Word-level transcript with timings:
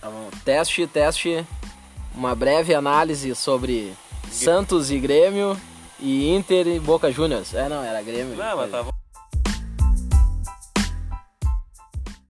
Tá 0.00 0.10
bom. 0.10 0.28
Teste, 0.44 0.86
teste. 0.86 1.46
Uma 2.14 2.34
breve 2.34 2.74
análise 2.74 3.34
sobre 3.34 3.94
Santos 4.30 4.90
e 4.90 4.98
Grêmio 4.98 5.58
e 5.98 6.34
Inter 6.34 6.66
e 6.66 6.78
Boca 6.78 7.10
Juniors. 7.10 7.54
É, 7.54 7.68
não, 7.68 7.82
era 7.82 8.02
Grêmio. 8.02 8.36
Não, 8.36 8.56
mas 8.56 8.70
tá 8.70 8.82
bom. 8.82 9.03